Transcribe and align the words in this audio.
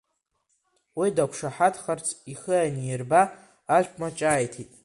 Уи 0.97 1.09
дақәшаҳаҭхарц 1.15 2.07
ихы 2.31 2.55
аниирба, 2.65 3.21
аԥшәма 3.75 4.09
ҿааиҭит… 4.17 4.69